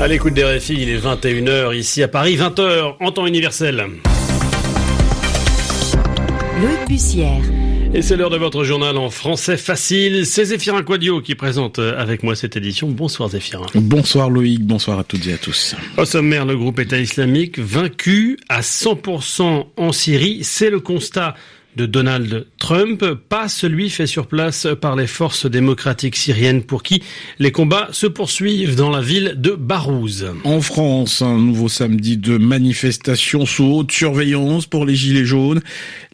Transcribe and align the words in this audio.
À 0.00 0.08
l'écoute 0.08 0.32
des 0.32 0.44
RFI, 0.44 0.76
il 0.80 0.88
est 0.88 0.98
21h 0.98 1.76
ici 1.76 2.02
à 2.02 2.08
Paris, 2.08 2.34
20h 2.34 2.94
en 3.00 3.12
temps 3.12 3.26
universel. 3.26 3.84
Loïc 6.62 6.88
Bussière. 6.88 7.42
Et 7.92 8.00
c'est 8.00 8.16
l'heure 8.16 8.30
de 8.30 8.38
votre 8.38 8.64
journal 8.64 8.96
en 8.96 9.10
français 9.10 9.58
facile. 9.58 10.24
C'est 10.24 10.46
Zéphirin 10.46 10.82
Quadio 10.84 11.20
qui 11.20 11.34
présente 11.34 11.78
avec 11.78 12.22
moi 12.22 12.34
cette 12.34 12.56
édition. 12.56 12.88
Bonsoir 12.88 13.28
Zéphirin. 13.28 13.66
Bonsoir 13.74 14.30
Loïc, 14.30 14.64
bonsoir 14.64 14.98
à 14.98 15.04
toutes 15.04 15.26
et 15.26 15.34
à 15.34 15.36
tous. 15.36 15.76
Au 15.98 16.06
sommaire, 16.06 16.46
le 16.46 16.56
groupe 16.56 16.78
État 16.78 16.98
islamique 16.98 17.58
vaincu 17.58 18.38
à 18.48 18.62
100% 18.62 19.66
en 19.76 19.92
Syrie. 19.92 20.44
C'est 20.44 20.70
le 20.70 20.80
constat 20.80 21.34
de 21.76 21.86
Donald 21.86 22.46
Trump, 22.58 23.04
pas 23.28 23.48
celui 23.48 23.90
fait 23.90 24.06
sur 24.06 24.26
place 24.26 24.66
par 24.80 24.96
les 24.96 25.06
forces 25.06 25.46
démocratiques 25.46 26.16
syriennes 26.16 26.62
pour 26.62 26.82
qui 26.82 27.02
les 27.38 27.52
combats 27.52 27.88
se 27.92 28.06
poursuivent 28.06 28.74
dans 28.74 28.90
la 28.90 29.00
ville 29.00 29.34
de 29.36 29.52
Barouz. 29.52 30.26
En 30.44 30.60
France, 30.60 31.22
un 31.22 31.38
nouveau 31.38 31.68
samedi 31.68 32.16
de 32.16 32.38
manifestation 32.38 33.46
sous 33.46 33.64
haute 33.64 33.92
surveillance 33.92 34.66
pour 34.66 34.84
les 34.84 34.94
Gilets 34.94 35.24
jaunes. 35.24 35.60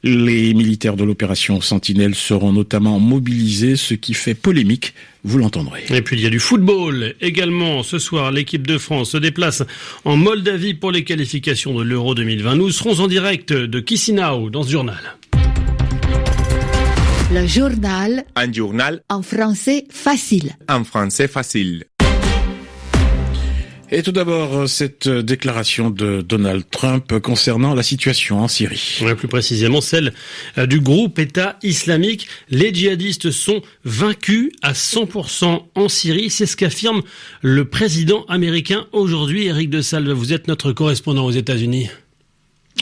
Les 0.02 0.54
militaires 0.54 0.96
de 0.96 1.04
l'opération 1.04 1.60
Sentinelle 1.60 2.14
seront 2.14 2.52
notamment 2.52 3.00
mobilisés, 3.00 3.76
ce 3.76 3.94
qui 3.94 4.14
fait 4.14 4.34
polémique, 4.34 4.94
vous 5.24 5.38
l'entendrez. 5.38 5.82
Et 5.90 6.02
puis 6.02 6.16
il 6.16 6.22
y 6.22 6.26
a 6.26 6.30
du 6.30 6.38
football 6.38 7.14
également. 7.20 7.82
Ce 7.82 7.98
soir, 7.98 8.30
l'équipe 8.30 8.66
de 8.66 8.78
France 8.78 9.10
se 9.10 9.16
déplace 9.16 9.64
en 10.04 10.16
Moldavie 10.16 10.74
pour 10.74 10.92
les 10.92 11.02
qualifications 11.02 11.74
de 11.74 11.82
l'Euro 11.82 12.14
2020. 12.14 12.54
Nous 12.54 12.70
serons 12.70 13.00
en 13.00 13.08
direct 13.08 13.52
de 13.52 13.84
Chisinau 13.86 14.50
dans 14.50 14.62
ce 14.62 14.70
journal. 14.70 15.16
Le 17.36 17.46
journal. 17.46 18.24
Un 18.34 18.50
journal. 18.50 19.02
En 19.10 19.20
français 19.20 19.84
facile. 19.90 20.52
En 20.70 20.84
français 20.84 21.28
facile. 21.28 21.84
Et 23.90 24.02
tout 24.02 24.10
d'abord, 24.10 24.66
cette 24.66 25.06
déclaration 25.06 25.90
de 25.90 26.22
Donald 26.22 26.64
Trump 26.70 27.18
concernant 27.18 27.74
la 27.74 27.82
situation 27.82 28.40
en 28.40 28.48
Syrie. 28.48 29.02
plus 29.18 29.28
précisément 29.28 29.82
celle 29.82 30.14
euh, 30.56 30.64
du 30.64 30.80
groupe 30.80 31.18
État 31.18 31.58
islamique. 31.62 32.26
Les 32.48 32.72
djihadistes 32.72 33.30
sont 33.30 33.60
vaincus 33.84 34.50
à 34.62 34.72
100% 34.72 35.64
en 35.74 35.88
Syrie. 35.90 36.30
C'est 36.30 36.46
ce 36.46 36.56
qu'affirme 36.56 37.02
le 37.42 37.66
président 37.66 38.24
américain 38.30 38.86
aujourd'hui. 38.92 39.44
Eric 39.44 39.68
de 39.68 39.82
Salve, 39.82 40.10
vous 40.10 40.32
êtes 40.32 40.48
notre 40.48 40.72
correspondant 40.72 41.26
aux 41.26 41.32
États-Unis. 41.32 41.90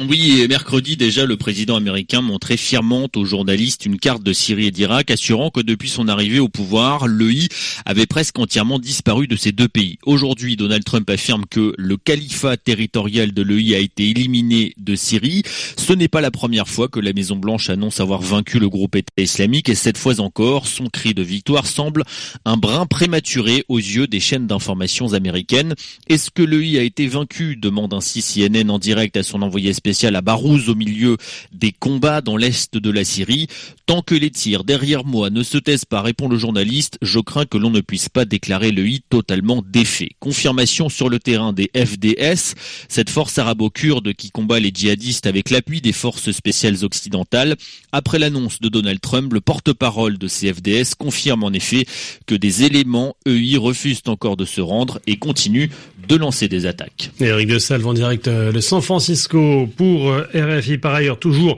Oui, 0.01 0.45
mercredi 0.49 0.97
déjà, 0.97 1.25
le 1.25 1.37
président 1.37 1.77
américain 1.77 2.21
montrait 2.21 2.57
fièrement 2.57 3.09
aux 3.15 3.25
journalistes 3.25 3.87
une 3.87 3.97
carte 3.97 4.25
de 4.25 4.33
Syrie 4.33 4.67
et 4.67 4.71
d'Irak, 4.73 5.13
assurant 5.13 5.51
que 5.51 5.61
depuis 5.61 5.89
son 5.89 6.09
arrivée 6.09 6.41
au 6.41 6.49
pouvoir, 6.49 7.07
l'EI 7.07 7.47
avait 7.87 8.07
presque 8.07 8.37
entièrement 8.41 8.81
disparu 8.81 9.29
de 9.29 9.37
ces 9.37 9.53
deux 9.53 9.69
pays. 9.69 9.99
Aujourd'hui, 10.05 10.57
Donald 10.57 10.83
Trump 10.83 11.09
affirme 11.09 11.45
que 11.49 11.75
le 11.79 11.97
califat 11.97 12.57
territorial 12.57 13.31
de 13.33 13.43
l'EI 13.43 13.77
a 13.77 13.79
été 13.79 14.11
éliminé 14.11 14.75
de 14.79 14.97
Syrie. 14.97 15.45
Ce 15.77 15.93
n'est 15.93 16.09
pas 16.09 16.21
la 16.21 16.33
première 16.33 16.67
fois 16.67 16.89
que 16.89 16.99
la 16.99 17.13
Maison-Blanche 17.13 17.71
annonce 17.71 18.01
avoir 18.01 18.21
vaincu 18.21 18.59
le 18.59 18.69
groupe 18.69 18.97
État 18.97 19.23
islamique, 19.23 19.69
et 19.69 19.77
cette 19.77 19.97
fois 19.97 20.19
encore, 20.19 20.67
son 20.67 20.87
cri 20.87 21.15
de 21.15 21.23
victoire 21.23 21.67
semble 21.67 22.03
un 22.45 22.57
brin 22.57 22.87
prématuré 22.87 23.65
aux 23.69 23.79
yeux 23.79 24.09
des 24.09 24.19
chaînes 24.19 24.49
d'informations 24.49 25.13
américaines. 25.13 25.77
Est-ce 26.09 26.33
que 26.33 26.43
l'EI 26.43 26.81
a 26.81 26.83
été 26.83 27.07
vaincu? 27.07 27.55
demande 27.55 27.95
ainsi 27.95 28.23
CNN 28.23 28.71
en 28.71 28.81
direct 28.81 29.17
à 29.17 29.23
son 29.23 29.41
envoyé 29.43 29.71
spécial 29.85 30.17
à 30.17 30.23
Barouz 30.23 30.71
au 30.71 30.75
milieu 30.75 31.19
des 31.53 31.71
combats 31.71 32.23
dans 32.23 32.39
l'est 32.39 32.75
de 32.75 32.91
la 32.91 33.05
Syrie. 33.05 33.49
Tant 33.85 34.01
que 34.01 34.15
les 34.15 34.31
tirs 34.31 34.65
derrière 34.65 35.05
moi 35.05 35.29
ne 35.29 35.43
se 35.43 35.59
taisent 35.59 35.85
pas, 35.85 36.01
répond 36.01 36.27
le 36.27 36.39
journaliste, 36.39 36.97
je 37.03 37.21
crains 37.21 37.45
que 37.45 37.59
l'on 37.59 37.69
ne 37.69 37.83
puisse 37.83 38.09
pas 38.09 38.25
déclarer 38.25 38.71
le 38.71 38.89
I 38.89 39.03
totalement 39.11 39.63
défait. 39.63 40.13
Confirmation 40.21 40.89
sur 40.89 41.11
le 41.11 41.19
terrain 41.19 41.53
des 41.53 41.71
FDS, 41.77 42.55
cette 42.89 43.11
force 43.11 43.37
arabo-kurde 43.37 44.15
qui 44.15 44.31
combat 44.31 44.59
les 44.59 44.71
djihadistes 44.73 45.27
avec 45.27 45.51
l'appui 45.51 45.83
des 45.83 45.93
forces 45.93 46.31
spéciales 46.31 46.83
occidentales. 46.83 47.55
Après 47.93 48.19
l'annonce 48.19 48.63
de 48.63 48.71
Donald 48.71 49.03
Trump, 49.03 49.35
le 49.35 49.43
porte-parole 49.43 50.17
de 50.17 50.29
ces 50.29 50.51
FDS 50.51 50.95
confirme 50.99 51.45
en 51.45 51.53
effet 51.53 51.85
que 52.25 52.35
des 52.35 52.63
éléments 52.63 53.17
EI 53.27 53.59
refusent 53.59 54.01
encore 54.07 54.39
de 54.39 54.47
se 54.47 54.63
rendre 54.63 54.99
et 55.07 55.19
continuent 55.19 55.69
de 56.09 56.17
lancer 56.17 56.49
des 56.49 56.67
attaques. 56.67 57.11
Eric 57.21 57.49
de 57.49 57.59
Salve 57.59 57.87
en 57.87 57.95
direct 57.95 58.29
euh, 58.29 58.53
de 58.53 58.61
San 58.61 58.81
Francisco 58.81 59.69
pour 59.77 60.11
euh, 60.11 60.25
RFI. 60.35 60.79
Par 60.79 60.95
ailleurs, 60.95 61.19
toujours 61.19 61.57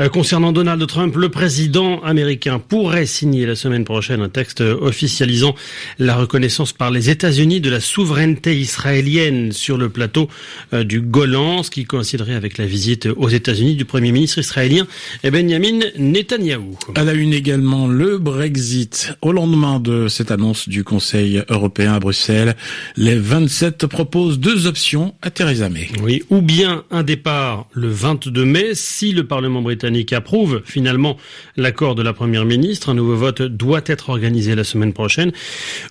euh, 0.00 0.08
concernant 0.08 0.52
Donald 0.52 0.84
Trump, 0.86 1.14
le 1.16 1.28
président 1.28 2.00
américain 2.02 2.58
pourrait 2.58 3.06
signer 3.06 3.46
la 3.46 3.56
semaine 3.56 3.84
prochaine 3.84 4.20
un 4.20 4.28
texte 4.28 4.60
officialisant 4.60 5.54
la 5.98 6.16
reconnaissance 6.16 6.72
par 6.72 6.90
les 6.90 7.10
États-Unis 7.10 7.60
de 7.60 7.70
la 7.70 7.80
souveraineté 7.80 8.56
israélienne 8.56 9.52
sur 9.52 9.78
le 9.78 9.88
plateau 9.88 10.28
du 10.72 11.00
Golan, 11.00 11.62
ce 11.62 11.70
qui 11.70 11.84
coïnciderait 11.84 12.34
avec 12.34 12.58
la 12.58 12.66
visite 12.66 13.08
aux 13.16 13.28
États-Unis 13.28 13.74
du 13.74 13.84
premier 13.84 14.12
ministre 14.12 14.38
israélien 14.38 14.86
Benjamin 15.24 15.80
Netanyahou. 15.98 16.78
À 16.94 17.04
la 17.04 17.12
une 17.12 17.32
également 17.32 17.86
le 17.88 18.18
Brexit. 18.18 19.14
Au 19.22 19.32
lendemain 19.32 19.80
de 19.80 20.08
cette 20.08 20.30
annonce 20.30 20.68
du 20.68 20.84
Conseil 20.84 21.42
européen 21.48 21.94
à 21.94 22.00
Bruxelles, 22.00 22.56
les 22.96 23.16
27 23.16 23.86
propose 23.86 24.38
deux 24.38 24.66
options 24.66 25.14
à 25.22 25.30
Theresa 25.30 25.68
May. 25.68 25.88
Oui, 26.02 26.22
ou 26.30 26.42
bien 26.42 26.84
un 26.90 27.02
départ 27.02 27.55
le 27.72 27.88
22 27.88 28.44
mai, 28.44 28.74
si 28.74 29.12
le 29.12 29.26
Parlement 29.26 29.62
britannique 29.62 30.12
approuve 30.12 30.62
finalement 30.64 31.16
l'accord 31.56 31.94
de 31.94 32.02
la 32.02 32.12
Première 32.12 32.44
ministre, 32.44 32.88
un 32.88 32.94
nouveau 32.94 33.16
vote 33.16 33.42
doit 33.42 33.82
être 33.86 34.10
organisé 34.10 34.54
la 34.54 34.64
semaine 34.64 34.92
prochaine, 34.92 35.32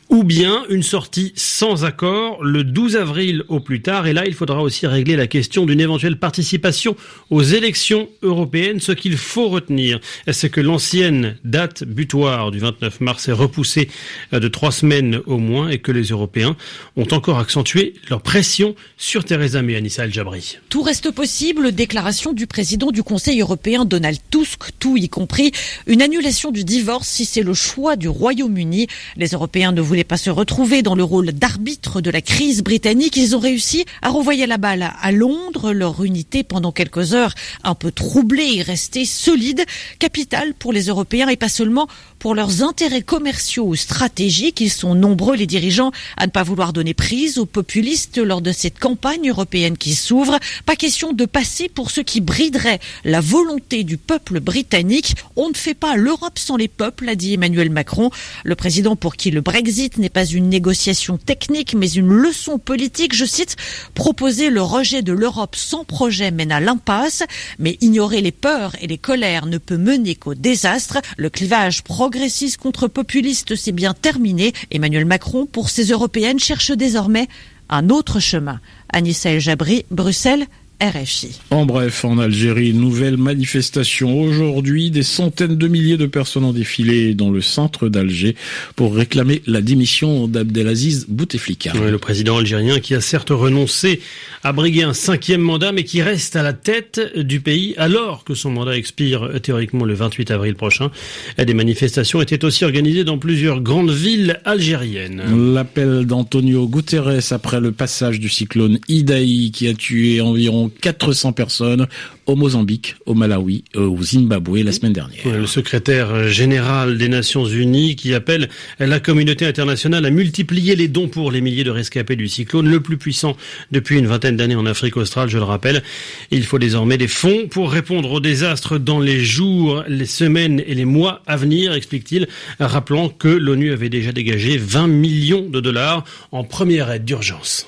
ou 0.09 0.23
bien 0.23 0.63
une 0.69 0.83
sortie 0.83 1.33
sans 1.35 1.85
accord 1.85 2.43
le 2.43 2.63
12 2.63 2.95
avril 2.95 3.43
au 3.47 3.59
plus 3.59 3.81
tard, 3.81 4.07
et 4.07 4.13
là 4.13 4.25
il 4.25 4.33
faudra 4.33 4.61
aussi 4.61 4.87
régler 4.87 5.15
la 5.15 5.27
question 5.27 5.65
d'une 5.65 5.79
éventuelle 5.79 6.17
participation 6.17 6.95
aux 7.29 7.43
élections 7.43 8.09
européennes. 8.21 8.79
Ce 8.79 8.91
qu'il 8.91 9.17
faut 9.17 9.49
retenir, 9.49 9.99
c'est 10.31 10.49
que 10.49 10.61
l'ancienne 10.61 11.37
date 11.43 11.83
butoir 11.83 12.51
du 12.51 12.59
29 12.59 13.01
mars 13.01 13.27
est 13.27 13.33
repoussée 13.33 13.89
de 14.31 14.47
trois 14.47 14.71
semaines 14.71 15.21
au 15.25 15.37
moins, 15.37 15.69
et 15.69 15.79
que 15.79 15.91
les 15.91 16.05
Européens 16.05 16.55
ont 16.95 17.07
encore 17.11 17.39
accentué 17.39 17.93
leur 18.09 18.21
pression 18.21 18.75
sur 18.97 19.23
Theresa 19.23 19.61
May, 19.61 19.75
Anissa 19.75 20.05
El-Jabri. 20.05 20.57
Tout 20.69 20.81
reste 20.81 21.11
possible. 21.11 21.44
Déclaration 21.53 22.33
du 22.33 22.47
président 22.47 22.89
du 22.89 23.03
Conseil 23.03 23.39
européen 23.39 23.85
Donald 23.85 24.17
Tusk, 24.31 24.71
tout 24.79 24.97
y 24.97 25.09
compris 25.09 25.51
une 25.85 26.01
annulation 26.01 26.49
du 26.49 26.63
divorce 26.63 27.07
si 27.07 27.23
c'est 27.23 27.43
le 27.43 27.53
choix 27.53 27.95
du 27.95 28.09
Royaume-Uni. 28.09 28.87
Les 29.15 29.27
Européens 29.27 29.71
ne 29.71 29.79
voulaient 29.79 30.03
pas 30.03 30.17
se 30.17 30.31
retrouver 30.31 30.81
dans 30.81 30.95
le 30.95 31.03
rôle 31.03 31.31
d'arbitre 31.33 32.01
de 32.01 32.09
la 32.09 32.21
crise 32.21 32.63
britannique. 32.63 33.15
Ils 33.15 33.35
ont 33.35 33.39
réussi 33.39 33.85
à 34.01 34.09
renvoyer 34.09 34.47
la 34.47 34.57
balle 34.57 34.91
à 34.99 35.11
Londres. 35.11 35.71
Leur 35.71 36.03
unité 36.03 36.43
pendant 36.43 36.71
quelques 36.71 37.13
heures 37.13 37.35
un 37.63 37.75
peu 37.75 37.91
troublée 37.91 38.55
est 38.57 38.63
restée 38.63 39.05
solide, 39.05 39.63
capitale 39.99 40.55
pour 40.55 40.73
les 40.73 40.87
Européens 40.87 41.29
et 41.29 41.37
pas 41.37 41.49
seulement 41.49 41.87
pour 42.25 42.33
leurs 42.33 42.63
intérêts 42.63 43.03
commerciaux 43.03 43.67
ou 43.67 43.75
stratégiques. 43.75 44.59
Ils 44.59 44.71
sont 44.71 44.95
nombreux 44.95 45.35
les 45.35 45.45
dirigeants 45.45 45.91
à 46.17 46.25
ne 46.25 46.31
pas 46.31 46.41
vouloir 46.41 46.73
donner 46.73 46.95
prise 46.95 47.37
aux 47.37 47.45
populations 47.45 48.25
lors 48.25 48.41
de 48.41 48.51
cette 48.51 48.79
campagne 48.79 49.29
européenne 49.29 49.77
qui 49.77 49.93
s'ouvre. 49.93 50.39
Pas 50.65 50.75
question 50.75 51.13
de 51.13 51.25
passer 51.25 51.69
pour 51.69 51.91
ce 51.91 52.01
qui 52.01 52.21
briderait 52.21 52.79
la 53.03 53.21
volonté 53.21 53.83
du 53.83 53.97
peuple 53.97 54.39
britannique. 54.39 55.13
On 55.35 55.49
ne 55.49 55.53
fait 55.53 55.75
pas 55.75 55.97
l'Europe 55.97 56.39
sans 56.39 56.57
les 56.57 56.67
peuples, 56.67 57.07
a 57.09 57.13
dit 57.13 57.35
Emmanuel 57.35 57.69
Macron, 57.69 58.09
le 58.43 58.55
président 58.55 58.95
pour 58.95 59.17
qui 59.17 59.29
le 59.29 59.41
Brexit 59.41 59.99
n'est 59.99 60.09
pas 60.09 60.25
une 60.25 60.49
négociation 60.49 61.19
technique 61.19 61.75
mais 61.75 61.91
une 61.91 62.07
leçon 62.07 62.57
politique. 62.57 63.13
Je 63.13 63.25
cite, 63.25 63.55
proposer 63.93 64.49
le 64.49 64.63
rejet 64.63 65.03
de 65.03 65.13
l'Europe 65.13 65.55
sans 65.55 65.83
projet 65.83 66.31
mène 66.31 66.51
à 66.51 66.59
l'impasse, 66.59 67.21
mais 67.59 67.77
ignorer 67.81 68.21
les 68.21 68.31
peurs 68.31 68.73
et 68.81 68.87
les 68.87 68.97
colères 68.97 69.45
ne 69.45 69.59
peut 69.59 69.77
mener 69.77 70.15
qu'au 70.15 70.33
désastre. 70.33 70.97
Le 71.17 71.29
clivage 71.29 71.83
progressiste 72.15 72.61
contre 72.61 72.87
populiste 72.87 73.57
s'est 73.57 73.73
bien 73.73 73.93
terminé. 73.93 74.53
Emmanuel 74.71 75.03
Macron, 75.03 75.45
pour 75.45 75.69
ces 75.69 75.91
européennes, 75.91 76.39
cherche 76.39 76.71
désormais 76.71 77.27
un 77.67 77.89
autre 77.89 78.21
chemin. 78.21 78.61
Anissa 78.87 79.31
El 79.31 79.41
Jabri, 79.41 79.85
Bruxelles, 79.91 80.47
RFI. 80.81 81.39
En 81.51 81.65
bref, 81.65 82.03
en 82.03 82.17
Algérie, 82.17 82.73
nouvelle 82.73 83.15
manifestation 83.15 84.19
aujourd'hui. 84.19 84.91
Des 84.91 85.03
centaines 85.03 85.55
de 85.55 85.67
milliers 85.67 85.95
de 85.95 86.05
personnes 86.05 86.43
ont 86.43 86.51
défilé 86.51 87.13
dans 87.13 87.29
le 87.29 87.41
centre 87.41 87.87
d'Alger 87.87 88.35
pour 88.75 88.93
réclamer 88.93 89.41
la 89.47 89.61
démission 89.61 90.27
d'Abdelaziz 90.27 91.05
Bouteflika. 91.07 91.73
le 91.73 91.97
président 91.97 92.37
algérien 92.37 92.79
qui 92.79 92.93
a 92.93 92.99
certes 92.99 93.29
renoncé 93.29 94.01
à 94.43 94.51
briguer 94.51 94.83
un 94.83 94.93
cinquième 94.93 95.41
mandat, 95.41 95.71
mais 95.71 95.83
qui 95.83 96.01
reste 96.01 96.35
à 96.35 96.43
la 96.43 96.53
tête 96.53 97.01
du 97.15 97.39
pays 97.39 97.73
alors 97.77 98.23
que 98.25 98.33
son 98.33 98.51
mandat 98.51 98.77
expire 98.77 99.29
théoriquement 99.41 99.85
le 99.85 99.93
28 99.93 100.31
avril 100.31 100.55
prochain. 100.55 100.91
Des 101.37 101.53
manifestations 101.53 102.21
étaient 102.21 102.43
aussi 102.43 102.65
organisées 102.65 103.05
dans 103.05 103.17
plusieurs 103.17 103.61
grandes 103.61 103.91
villes 103.91 104.41
algériennes. 104.43 105.23
L'appel 105.53 106.05
d'Antonio 106.05 106.67
Guterres 106.67 107.31
après 107.31 107.61
le 107.61 107.71
passage 107.71 108.19
du 108.19 108.29
cyclone 108.29 108.79
Idaï 108.89 109.51
qui 109.51 109.67
a 109.67 109.73
tué 109.73 110.19
environ 110.21 110.64
environ 110.65 110.71
400 110.81 111.33
personnes 111.33 111.87
au 112.25 112.35
Mozambique, 112.35 112.95
au 113.05 113.13
Malawi, 113.13 113.63
au 113.75 114.01
Zimbabwe 114.01 114.63
la 114.63 114.71
semaine 114.71 114.93
dernière. 114.93 115.25
Le 115.25 115.45
secrétaire 115.45 116.27
général 116.27 116.97
des 116.97 117.07
Nations 117.07 117.45
Unies 117.45 117.95
qui 117.95 118.13
appelle 118.13 118.49
la 118.79 118.99
communauté 118.99 119.45
internationale 119.45 120.05
à 120.05 120.09
multiplier 120.09 120.75
les 120.75 120.87
dons 120.87 121.07
pour 121.07 121.31
les 121.31 121.41
milliers 121.41 121.63
de 121.63 121.71
rescapés 121.71 122.15
du 122.15 122.27
cyclone, 122.27 122.67
le 122.67 122.79
plus 122.79 122.97
puissant 122.97 123.37
depuis 123.71 123.97
une 123.97 124.07
vingtaine 124.07 124.37
d'années 124.37 124.55
en 124.55 124.65
Afrique 124.65 124.97
australe, 124.97 125.29
je 125.29 125.37
le 125.37 125.43
rappelle. 125.43 125.83
Il 126.31 126.43
faut 126.43 126.59
désormais 126.59 126.97
des 126.97 127.07
fonds 127.07 127.47
pour 127.49 127.71
répondre 127.71 128.11
au 128.11 128.19
désastre 128.19 128.77
dans 128.77 128.99
les 128.99 129.23
jours, 129.23 129.83
les 129.87 130.05
semaines 130.05 130.61
et 130.65 130.73
les 130.73 130.85
mois 130.85 131.21
à 131.27 131.37
venir, 131.37 131.73
explique-t-il, 131.73 132.27
rappelant 132.59 133.09
que 133.09 133.27
l'ONU 133.27 133.71
avait 133.71 133.89
déjà 133.89 134.11
dégagé 134.11 134.57
20 134.57 134.87
millions 134.87 135.47
de 135.47 135.59
dollars 135.59 136.03
en 136.31 136.43
première 136.43 136.89
aide 136.91 137.05
d'urgence. 137.05 137.67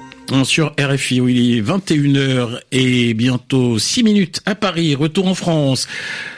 sur 0.43 0.73
RFI 0.79 1.21
où 1.21 1.27
il 1.27 1.57
est 1.57 1.61
21h 1.61 2.59
et 2.71 3.13
bientôt 3.13 3.77
6 3.77 4.03
minutes 4.03 4.41
à 4.45 4.55
Paris. 4.55 4.95
Retour 4.95 5.27
en 5.27 5.35
France 5.35 5.87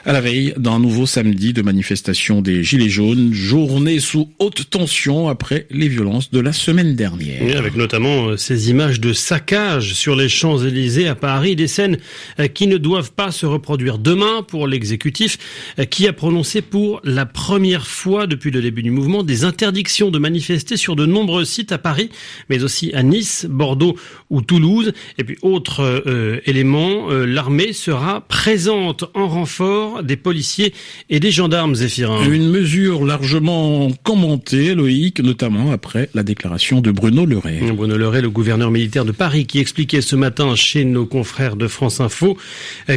à 0.06 0.12
la 0.14 0.20
veille 0.20 0.54
d'un 0.58 0.80
nouveau 0.80 1.06
samedi 1.06 1.54
de 1.54 1.62
manifestation 1.62 2.42
des 2.42 2.64
Gilets 2.64 2.90
jaunes, 2.90 3.34
journée 3.34 4.00
sous 4.00 4.30
haute 4.40 4.70
tension 4.70 5.30
après 5.30 5.68
les 5.70 5.88
violences 5.88 6.32
de 6.32 6.40
la 6.40 6.54
semaine 6.54 6.96
dernière. 6.96 7.58
avec 7.58 7.76
notamment 7.76 8.30
euh, 8.30 8.38
ces 8.38 8.70
images 8.70 9.00
de 9.00 9.14
saccage 9.14 9.94
sur 9.94 10.16
les 10.16 10.28
Champs-Élysées 10.28 11.08
à 11.08 11.16
Paris, 11.16 11.56
des 11.56 11.68
scènes 11.68 11.98
euh, 12.40 12.48
qui 12.48 12.68
ne 12.68 12.78
doivent 12.78 13.14
pas 13.14 13.32
se 13.32 13.46
reproduire 13.46 14.00
demain 14.00 14.44
pour 14.46 14.68
l'exécutif 14.68 15.38
euh, 15.80 15.86
qui 15.86 16.08
a 16.08 16.14
prononcé 16.14 16.62
pour 16.62 17.00
la 17.04 17.26
première 17.26 17.88
fois 17.88 18.28
depuis 18.28 18.52
le 18.52 18.62
début 18.62 18.84
du 18.84 18.92
mouvement 18.92 19.24
des 19.24 19.46
interdictions 19.46 20.10
de 20.10 20.20
manifester 20.20 20.78
sur 20.78 20.96
de 20.96 21.06
nombreux 21.06 21.46
sites 21.46 21.72
à 21.72 21.78
Paris, 21.78 22.10
mais 22.50 22.64
aussi 22.64 22.92
à 22.94 23.04
Nice, 23.04 23.46
Bordeaux 23.50 23.73
ou 24.30 24.42
Toulouse. 24.42 24.94
Et 25.18 25.24
puis 25.24 25.38
autre 25.42 25.82
euh, 25.82 26.40
élément, 26.46 27.10
l'armée 27.10 27.74
sera 27.74 28.22
présente 28.22 29.06
en 29.14 29.28
renfort 29.28 30.04
des 30.04 30.18
policiers 30.18 30.74
et 31.10 31.20
des 31.20 31.32
gendarmes, 31.32 31.76
Zéphirin. 31.76 32.24
Une 32.30 32.50
mesure 32.50 33.06
largement 33.06 33.90
commentée, 34.04 34.76
Loïc, 34.76 35.20
notamment 35.20 35.72
après 35.72 36.10
la 36.14 36.24
déclaration 36.24 36.82
de 36.82 36.92
Bruno 36.92 37.26
Leray. 37.26 37.72
Bruno 37.72 37.98
Leray, 37.98 38.22
le 38.22 38.30
gouverneur 38.30 38.72
militaire 38.72 39.06
de 39.06 39.12
Paris, 39.12 39.46
qui 39.46 39.60
expliquait 39.60 40.02
ce 40.02 40.16
matin 40.16 40.56
chez 40.56 40.86
nos 40.86 41.06
confrères 41.06 41.56
de 41.56 41.68
France 41.68 42.00
Info 42.00 42.38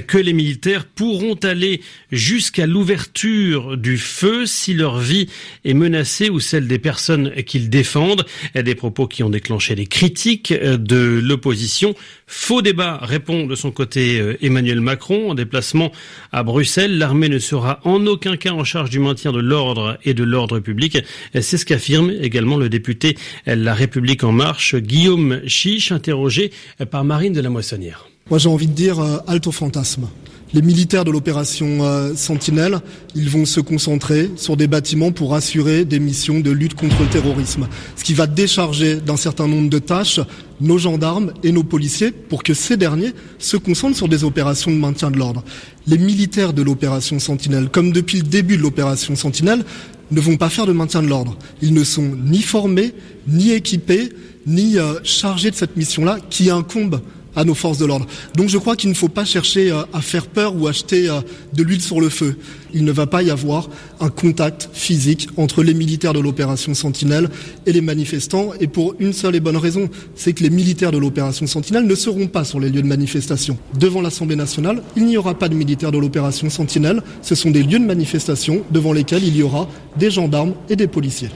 que 0.06 0.18
les 0.18 0.32
militaires 0.32 0.84
pourront 0.84 1.36
aller 1.42 1.80
jusqu'à 2.12 2.66
l'ouverture 2.66 3.76
du 3.76 3.98
feu 3.98 4.46
si 4.46 4.74
leur 4.74 4.98
vie 4.98 5.28
est 5.64 5.74
menacée 5.74 6.30
ou 6.30 6.40
celle 6.40 6.66
des 6.66 6.78
personnes 6.78 7.32
qu'ils 7.44 7.70
défendent. 7.70 8.24
Des 8.54 8.74
propos 8.74 9.06
qui 9.06 9.22
ont 9.22 9.30
déclenché 9.30 9.74
des 9.74 9.86
critiques 9.86 10.52
de 10.66 11.20
l'opposition. 11.22 11.94
Faux 12.26 12.62
débat, 12.62 12.98
répond 13.02 13.46
de 13.46 13.54
son 13.54 13.70
côté 13.70 14.20
euh, 14.20 14.36
Emmanuel 14.42 14.80
Macron 14.80 15.30
en 15.30 15.34
déplacement 15.34 15.92
à 16.32 16.42
Bruxelles. 16.42 16.98
L'armée 16.98 17.28
ne 17.28 17.38
sera 17.38 17.80
en 17.84 18.04
aucun 18.06 18.36
cas 18.36 18.52
en 18.52 18.64
charge 18.64 18.90
du 18.90 18.98
maintien 18.98 19.32
de 19.32 19.40
l'ordre 19.40 19.98
et 20.04 20.14
de 20.14 20.24
l'ordre 20.24 20.58
public. 20.58 20.98
C'est 21.34 21.58
ce 21.58 21.64
qu'affirme 21.64 22.10
également 22.20 22.56
le 22.56 22.68
député 22.68 23.16
La 23.46 23.74
République 23.74 24.24
en 24.24 24.32
marche, 24.32 24.74
Guillaume 24.76 25.40
Chiche, 25.46 25.92
interrogé 25.92 26.50
par 26.90 27.04
Marine 27.04 27.32
de 27.32 27.40
la 27.40 27.50
Moissonnière. 27.50 28.06
Moi 28.30 28.38
j'ai 28.38 28.48
envie 28.48 28.66
de 28.66 28.72
dire 28.72 28.98
euh, 28.98 29.18
alto 29.28 29.52
fantasme 29.52 30.08
les 30.54 30.62
militaires 30.62 31.04
de 31.04 31.10
l'opération 31.10 31.84
euh, 31.84 32.14
Sentinelle, 32.14 32.80
ils 33.14 33.28
vont 33.28 33.44
se 33.44 33.60
concentrer 33.60 34.30
sur 34.36 34.56
des 34.56 34.68
bâtiments 34.68 35.12
pour 35.12 35.34
assurer 35.34 35.84
des 35.84 35.98
missions 35.98 36.40
de 36.40 36.50
lutte 36.50 36.74
contre 36.74 37.00
le 37.00 37.08
terrorisme, 37.08 37.66
ce 37.96 38.04
qui 38.04 38.14
va 38.14 38.26
décharger 38.26 38.96
d'un 38.96 39.16
certain 39.16 39.48
nombre 39.48 39.68
de 39.68 39.78
tâches 39.78 40.20
nos 40.60 40.78
gendarmes 40.78 41.32
et 41.42 41.52
nos 41.52 41.64
policiers 41.64 42.10
pour 42.12 42.42
que 42.42 42.54
ces 42.54 42.76
derniers 42.76 43.12
se 43.38 43.56
concentrent 43.56 43.96
sur 43.96 44.08
des 44.08 44.24
opérations 44.24 44.70
de 44.70 44.76
maintien 44.76 45.10
de 45.10 45.18
l'ordre. 45.18 45.44
Les 45.86 45.98
militaires 45.98 46.52
de 46.52 46.62
l'opération 46.62 47.18
Sentinelle, 47.18 47.68
comme 47.68 47.92
depuis 47.92 48.18
le 48.18 48.24
début 48.24 48.56
de 48.56 48.62
l'opération 48.62 49.16
Sentinelle, 49.16 49.64
ne 50.10 50.20
vont 50.20 50.36
pas 50.36 50.48
faire 50.48 50.66
de 50.66 50.72
maintien 50.72 51.02
de 51.02 51.08
l'ordre. 51.08 51.36
Ils 51.62 51.74
ne 51.74 51.84
sont 51.84 52.16
ni 52.24 52.40
formés, 52.40 52.94
ni 53.26 53.50
équipés, 53.50 54.10
ni 54.46 54.78
euh, 54.78 54.94
chargés 55.02 55.50
de 55.50 55.56
cette 55.56 55.76
mission-là 55.76 56.18
qui 56.30 56.50
incombe 56.50 57.00
à 57.36 57.44
nos 57.44 57.54
forces 57.54 57.78
de 57.78 57.84
l'ordre. 57.84 58.06
Donc 58.34 58.48
je 58.48 58.58
crois 58.58 58.74
qu'il 58.74 58.90
ne 58.90 58.94
faut 58.94 59.08
pas 59.08 59.24
chercher 59.24 59.70
euh, 59.70 59.82
à 59.92 60.00
faire 60.00 60.26
peur 60.26 60.56
ou 60.56 60.66
acheter 60.66 61.08
euh, 61.08 61.20
de 61.52 61.62
l'huile 61.62 61.82
sur 61.82 62.00
le 62.00 62.08
feu. 62.08 62.36
Il 62.74 62.84
ne 62.84 62.92
va 62.92 63.06
pas 63.06 63.22
y 63.22 63.30
avoir 63.30 63.68
un 64.00 64.08
contact 64.08 64.68
physique 64.72 65.28
entre 65.36 65.62
les 65.62 65.74
militaires 65.74 66.12
de 66.12 66.20
l'opération 66.20 66.74
Sentinelle 66.74 67.28
et 67.66 67.72
les 67.72 67.80
manifestants, 67.80 68.50
et 68.60 68.66
pour 68.66 68.94
une 68.98 69.12
seule 69.12 69.36
et 69.36 69.40
bonne 69.40 69.56
raison, 69.56 69.88
c'est 70.14 70.32
que 70.32 70.42
les 70.42 70.50
militaires 70.50 70.90
de 70.90 70.98
l'opération 70.98 71.46
Sentinelle 71.46 71.86
ne 71.86 71.94
seront 71.94 72.26
pas 72.26 72.44
sur 72.44 72.60
les 72.60 72.68
lieux 72.68 72.82
de 72.82 72.86
manifestation. 72.86 73.58
Devant 73.78 74.02
l'Assemblée 74.02 74.36
nationale, 74.36 74.82
il 74.96 75.06
n'y 75.06 75.16
aura 75.16 75.34
pas 75.34 75.48
de 75.48 75.54
militaires 75.54 75.92
de 75.92 75.98
l'opération 75.98 76.50
Sentinelle, 76.50 77.02
ce 77.22 77.34
sont 77.34 77.50
des 77.50 77.62
lieux 77.62 77.78
de 77.78 77.84
manifestation 77.84 78.62
devant 78.70 78.92
lesquels 78.92 79.24
il 79.24 79.36
y 79.36 79.42
aura 79.42 79.68
des 79.98 80.10
gendarmes 80.10 80.54
et 80.68 80.76
des 80.76 80.86
policiers. 80.86 81.30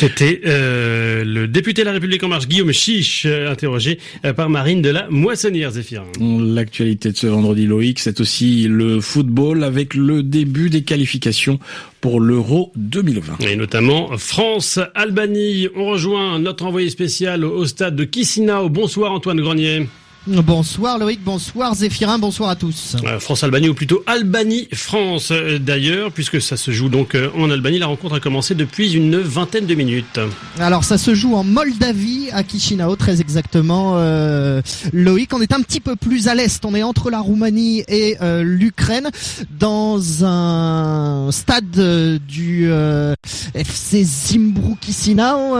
C'était 0.00 0.40
euh, 0.46 1.24
le 1.24 1.46
député 1.46 1.82
de 1.82 1.86
la 1.86 1.92
République 1.92 2.22
en 2.22 2.28
marche, 2.28 2.48
Guillaume 2.48 2.72
Chiche, 2.72 3.26
euh, 3.26 3.50
interrogé 3.50 3.98
euh, 4.24 4.32
par 4.32 4.48
Marine 4.48 4.80
de 4.80 4.88
la 4.88 5.06
Moissonnière, 5.10 5.72
Zéphirin. 5.72 6.06
L'actualité 6.18 7.12
de 7.12 7.16
ce 7.18 7.26
vendredi, 7.26 7.66
Loïc, 7.66 7.98
c'est 7.98 8.18
aussi 8.18 8.66
le 8.66 9.02
football 9.02 9.62
avec 9.62 9.92
le 9.92 10.22
début 10.22 10.70
des 10.70 10.84
qualifications 10.84 11.58
pour 12.00 12.18
l'Euro 12.18 12.72
2020. 12.76 13.42
Et 13.42 13.56
notamment 13.56 14.16
France-Albanie. 14.16 15.68
On 15.76 15.84
rejoint 15.84 16.38
notre 16.38 16.64
envoyé 16.64 16.88
spécial 16.88 17.44
au 17.44 17.66
stade 17.66 17.94
de 17.94 18.08
Chisinau. 18.10 18.70
Bonsoir 18.70 19.12
Antoine 19.12 19.42
Grenier. 19.42 19.86
Bonsoir 20.26 20.98
Loïc, 20.98 21.24
bonsoir 21.24 21.74
Zéphirin, 21.74 22.18
bonsoir 22.18 22.50
à 22.50 22.56
tous. 22.56 22.94
Euh, 23.06 23.18
France-Albanie 23.18 23.70
ou 23.70 23.74
plutôt 23.74 24.02
Albanie-France 24.06 25.30
euh, 25.30 25.58
d'ailleurs, 25.58 26.12
puisque 26.12 26.42
ça 26.42 26.58
se 26.58 26.72
joue 26.72 26.90
donc 26.90 27.14
euh, 27.14 27.30
en 27.38 27.50
Albanie. 27.50 27.78
La 27.78 27.86
rencontre 27.86 28.16
a 28.16 28.20
commencé 28.20 28.54
depuis 28.54 28.92
une 28.92 29.16
vingtaine 29.16 29.64
de 29.64 29.74
minutes. 29.74 30.20
Alors 30.58 30.84
ça 30.84 30.98
se 30.98 31.14
joue 31.14 31.36
en 31.36 31.42
Moldavie, 31.42 32.28
à 32.34 32.42
Chisinau 32.46 32.96
très 32.96 33.22
exactement. 33.22 33.94
Loïc, 34.92 35.32
on 35.32 35.40
est 35.40 35.54
un 35.54 35.62
petit 35.62 35.80
peu 35.80 35.96
plus 35.96 36.28
à 36.28 36.34
l'est, 36.34 36.62
on 36.66 36.74
est 36.74 36.82
entre 36.82 37.10
la 37.10 37.20
Roumanie 37.20 37.82
et 37.88 38.16
l'Ukraine, 38.42 39.08
dans 39.58 40.24
un 40.24 41.30
stade 41.32 42.18
du 42.28 42.70
FC 43.54 44.04
Zimbru 44.04 44.74
Chisinau, 44.84 45.56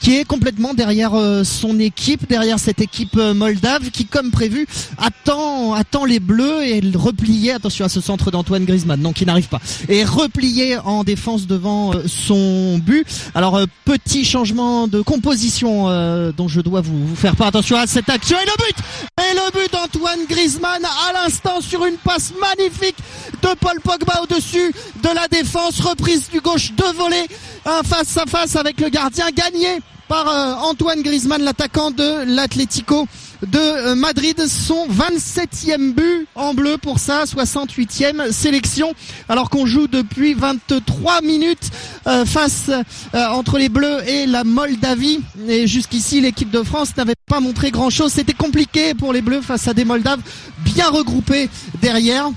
qui 0.00 0.16
est 0.16 0.24
complètement 0.24 0.74
derrière 0.74 1.12
son 1.44 1.78
équipe, 1.78 2.28
derrière 2.28 2.58
cette 2.58 2.80
équipe 2.80 3.16
moldave 3.60 3.90
qui, 3.90 4.06
comme 4.06 4.30
prévu, 4.30 4.66
attend, 4.98 5.74
attend 5.74 6.04
les 6.04 6.20
Bleus 6.20 6.64
et 6.64 6.80
replié, 6.94 7.52
attention 7.52 7.84
à 7.84 7.88
ce 7.88 8.00
centre 8.00 8.30
d'Antoine 8.30 8.64
Griezmann, 8.64 9.00
non, 9.00 9.12
qui 9.12 9.26
n'arrive 9.26 9.48
pas, 9.48 9.60
et 9.88 10.04
replié 10.04 10.78
en 10.78 11.04
défense 11.04 11.46
devant 11.46 11.92
euh, 11.92 12.04
son 12.06 12.78
but. 12.78 13.06
Alors, 13.34 13.56
euh, 13.56 13.66
petit 13.84 14.24
changement 14.24 14.86
de 14.88 15.02
composition 15.02 15.88
euh, 15.88 16.32
dont 16.32 16.48
je 16.48 16.60
dois 16.60 16.80
vous, 16.80 17.14
faire 17.14 17.36
part. 17.36 17.48
Attention 17.48 17.76
à 17.76 17.86
cette 17.86 18.08
action 18.08 18.36
et 18.38 18.46
le 18.46 18.52
but 18.64 18.76
Et 19.18 19.34
le 19.34 19.60
but 19.60 19.72
d'Antoine 19.72 20.26
Griezmann 20.28 20.84
à 20.84 21.12
l'instant 21.12 21.60
sur 21.60 21.84
une 21.84 21.96
passe 21.96 22.32
magnifique 22.40 22.96
de 23.42 23.48
Paul 23.58 23.80
Pogba 23.82 24.22
au-dessus 24.22 24.72
de 25.02 25.08
la 25.14 25.26
défense, 25.28 25.80
reprise 25.80 26.28
du 26.30 26.40
gauche 26.40 26.72
de 26.72 26.96
volet, 26.96 27.26
un 27.66 27.82
face 27.82 28.16
à 28.16 28.26
face 28.26 28.56
avec 28.56 28.80
le 28.80 28.88
gardien 28.88 29.26
gagné 29.34 29.80
par 30.08 30.26
Antoine 30.64 31.02
Griezmann, 31.02 31.42
l'attaquant 31.42 31.90
de 31.90 32.24
l'Atlético 32.26 33.06
de 33.42 33.94
Madrid, 33.94 34.46
son 34.46 34.86
27e 34.88 35.92
but 35.92 36.26
en 36.34 36.54
bleu 36.54 36.76
pour 36.76 36.98
sa 36.98 37.24
68e 37.24 38.32
sélection, 38.32 38.92
alors 39.28 39.50
qu'on 39.50 39.66
joue 39.66 39.86
depuis 39.86 40.34
23 40.34 41.22
minutes 41.22 41.70
euh, 42.06 42.24
face 42.24 42.70
euh, 42.70 43.26
entre 43.28 43.58
les 43.58 43.68
Bleus 43.68 43.98
et 44.06 44.26
la 44.26 44.44
Moldavie. 44.44 45.20
Et 45.48 45.66
jusqu'ici, 45.66 46.20
l'équipe 46.20 46.50
de 46.50 46.62
France 46.62 46.96
n'avait 46.96 47.14
pas 47.26 47.40
montré 47.40 47.70
grand-chose. 47.70 48.12
C'était 48.12 48.34
compliqué 48.34 48.94
pour 48.94 49.12
les 49.12 49.22
Bleus 49.22 49.42
face 49.42 49.68
à 49.68 49.74
des 49.74 49.84
Moldaves 49.84 50.20
bien 50.64 50.88
regroupés 50.88 51.48
derrière. 51.80 52.30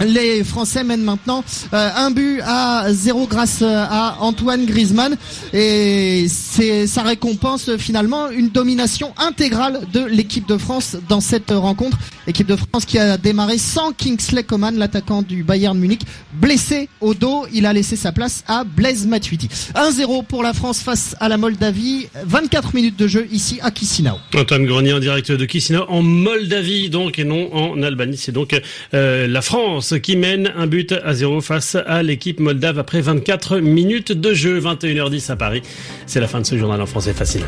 Les 0.00 0.42
Français 0.44 0.82
mènent 0.82 1.02
maintenant 1.02 1.44
euh, 1.74 1.90
un 1.94 2.10
but 2.10 2.40
à 2.46 2.86
zéro 2.90 3.26
grâce 3.26 3.60
à 3.62 4.16
Antoine 4.20 4.64
Griezmann 4.64 5.14
et 5.52 6.26
c'est 6.60 6.86
ça 6.86 7.02
récompense 7.02 7.76
finalement 7.78 8.30
une 8.30 8.50
domination 8.50 9.14
intégrale 9.16 9.80
de 9.94 10.04
l'équipe 10.04 10.46
de 10.46 10.58
France 10.58 10.96
dans 11.08 11.20
cette 11.20 11.52
rencontre. 11.52 11.96
Équipe 12.26 12.46
de 12.46 12.56
France 12.56 12.84
qui 12.84 12.98
a 12.98 13.16
démarré 13.16 13.56
sans 13.56 13.92
Kingsley 13.92 14.42
Coman, 14.42 14.76
l'attaquant 14.76 15.22
du 15.22 15.42
Bayern 15.42 15.78
Munich, 15.78 16.02
blessé 16.34 16.90
au 17.00 17.14
dos. 17.14 17.46
Il 17.52 17.64
a 17.64 17.72
laissé 17.72 17.96
sa 17.96 18.12
place 18.12 18.44
à 18.46 18.64
Blaise 18.64 19.06
Matuidi. 19.06 19.48
1-0 19.74 20.26
pour 20.26 20.42
la 20.42 20.52
France 20.52 20.82
face 20.82 21.16
à 21.18 21.30
la 21.30 21.38
Moldavie. 21.38 22.08
24 22.26 22.74
minutes 22.74 22.98
de 22.98 23.06
jeu 23.08 23.26
ici 23.32 23.58
à 23.62 23.72
Chisinau. 23.74 24.18
Antoine 24.36 24.66
Grenier 24.66 24.92
en 24.92 24.98
direct 24.98 25.32
de 25.32 25.46
Chisinau 25.50 25.84
en 25.88 26.02
Moldavie 26.02 26.90
donc 26.90 27.18
et 27.18 27.24
non 27.24 27.54
en 27.54 27.82
Albanie. 27.82 28.18
C'est 28.18 28.32
donc 28.32 28.60
euh, 28.92 29.26
la 29.26 29.40
France 29.40 29.94
qui 30.02 30.14
mène 30.16 30.52
un 30.54 30.66
but 30.66 30.92
à 30.92 31.14
zéro 31.14 31.40
face 31.40 31.76
à 31.86 32.02
l'équipe 32.02 32.38
moldave 32.38 32.78
après 32.78 33.00
24 33.00 33.60
minutes 33.60 34.12
de 34.12 34.34
jeu, 34.34 34.60
21h10 34.60 35.32
à 35.32 35.36
Paris. 35.36 35.62
C'est 36.06 36.20
la 36.20 36.28
fin 36.28 36.40
de 36.40 36.49
ce 36.50 36.58
journal 36.58 36.82
en 36.82 36.86
français 36.86 37.12
facile. 37.12 37.46